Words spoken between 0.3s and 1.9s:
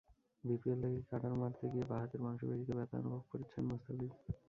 BPL থেকেই cutter মারতে গিয়ে